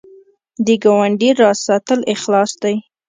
د 0.65 0.67
ګاونډي 0.83 1.29
راز 1.39 1.57
ساتل 1.67 1.99
اخلاص 2.13 2.51
دی 2.61 2.75